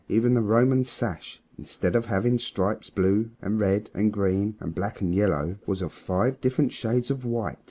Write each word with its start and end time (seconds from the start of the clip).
Even 0.09 0.33
the 0.33 0.41
Roman 0.41 0.83
sash, 0.83 1.43
instead 1.59 1.95
of 1.95 2.07
having 2.07 2.39
stripes 2.39 2.89
blue 2.89 3.29
and 3.39 3.61
red 3.61 3.91
and 3.93 4.11
green 4.11 4.55
and 4.59 4.73
black 4.73 4.99
and 4.99 5.13
yellow, 5.13 5.57
was 5.67 5.79
of 5.83 5.93
five 5.93 6.41
different 6.41 6.71
shades 6.71 7.11
of 7.11 7.23
white. 7.23 7.59